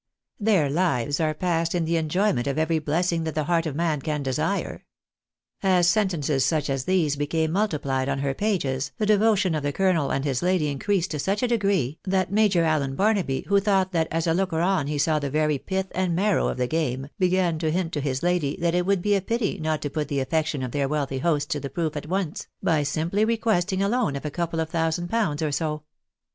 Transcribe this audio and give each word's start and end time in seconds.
Their 0.39 0.67
lives 0.67 1.19
are 1.19 1.35
passed 1.35 1.75
in 1.75 1.85
the 1.85 1.95
enjoyment 1.95 2.47
of 2.47 2.57
every 2.57 2.79
bless 2.79 3.11
ing 3.11 3.23
that 3.25 3.35
the 3.35 3.43
heart 3.43 3.67
of 3.67 3.75
man 3.75 4.01
can 4.01 4.23
desire." 4.23 4.83
As 5.61 5.87
sentences 5.87 6.43
such 6.43 6.71
as 6.71 6.85
these 6.85 7.15
became 7.15 7.51
multiplied 7.51 8.09
on 8.09 8.17
her 8.17 8.33
pages, 8.33 8.93
the 8.97 9.05
devotion 9.05 9.53
of 9.53 9.61
the 9.61 9.71
colonel 9.71 10.09
and 10.09 10.25
his 10.25 10.41
lady 10.41 10.69
increased 10.69 11.11
to 11.11 11.19
such 11.19 11.43
a 11.43 11.47
degree, 11.47 11.99
that 12.03 12.31
Major 12.31 12.63
Allen 12.63 12.95
Barnaby, 12.95 13.41
who 13.47 13.59
thought 13.59 13.91
that 13.91 14.07
as 14.09 14.25
a 14.25 14.33
looker 14.33 14.61
on 14.61 14.87
he 14.87 14.97
saw 14.97 15.19
the 15.19 15.29
very 15.29 15.59
pith 15.59 15.91
and 15.93 16.15
marrow 16.15 16.47
of 16.47 16.57
the 16.57 16.65
game, 16.65 17.09
began 17.19 17.59
to 17.59 17.69
hint 17.69 17.91
to 17.93 18.01
his 18.01 18.23
lady 18.23 18.57
that 18.59 18.73
it 18.73 18.87
would 18.87 19.03
be 19.03 19.13
a 19.13 19.21
pity 19.21 19.59
not 19.59 19.83
to 19.83 19.89
put 19.91 20.07
the 20.07 20.19
affection 20.19 20.63
of 20.63 20.71
their 20.71 20.89
wealthy 20.89 21.19
hosts 21.19 21.45
to 21.53 21.59
the 21.59 21.69
proof 21.69 21.95
at 21.95 22.07
once, 22.09 22.47
by 22.63 22.81
simply 22.81 23.23
requesting 23.23 23.83
a 23.83 23.87
loan 23.87 24.15
of 24.15 24.25
a 24.25 24.31
couple 24.31 24.59
of 24.59 24.69
thousand 24.71 25.09
pounds 25.09 25.43
or 25.43 25.51
so. 25.51 25.83